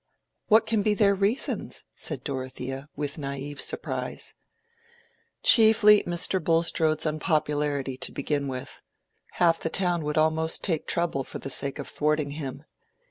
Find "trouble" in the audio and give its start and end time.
10.87-11.23